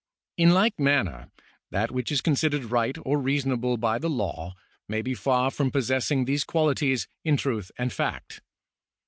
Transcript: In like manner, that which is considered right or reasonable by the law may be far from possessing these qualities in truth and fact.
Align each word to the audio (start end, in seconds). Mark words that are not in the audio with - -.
In 0.35 0.49
like 0.49 0.79
manner, 0.79 1.29
that 1.69 1.91
which 1.91 2.11
is 2.11 2.21
considered 2.21 2.71
right 2.71 2.97
or 3.05 3.19
reasonable 3.19 3.77
by 3.77 3.99
the 3.99 4.09
law 4.09 4.55
may 4.89 5.03
be 5.03 5.13
far 5.13 5.51
from 5.51 5.69
possessing 5.69 6.25
these 6.25 6.43
qualities 6.43 7.07
in 7.23 7.37
truth 7.37 7.71
and 7.77 7.93
fact. 7.93 8.41